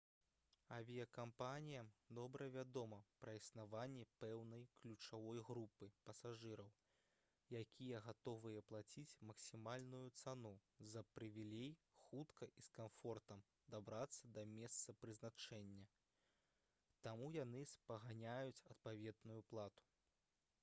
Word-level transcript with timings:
авіякампаніям 0.75 1.89
добра 2.19 2.45
вядома 2.53 2.97
пра 3.23 3.33
існаванне 3.39 4.05
пэўнай 4.23 4.63
ключавой 4.79 5.41
групы 5.49 5.89
пасажыраў 6.07 6.71
якія 7.59 7.99
гатовыя 8.07 8.63
плаціць 8.71 9.19
максімальную 9.31 10.01
цану 10.23 10.55
за 10.95 11.05
прывілей 11.19 11.69
хутка 12.07 12.49
і 12.63 12.67
з 12.71 12.73
камфортам 12.81 13.45
дабрацца 13.77 14.33
да 14.39 14.49
месца 14.57 14.97
прызначэння 15.05 15.87
таму 17.09 17.31
яны 17.39 17.65
спаганяюць 17.77 18.65
адпаведную 18.75 19.41
плату 19.55 19.91